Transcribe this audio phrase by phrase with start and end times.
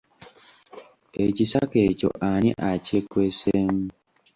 [1.25, 3.83] Ekisaka ekyo ani akyekweseemu?